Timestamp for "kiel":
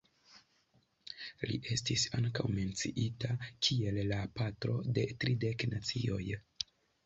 3.69-4.03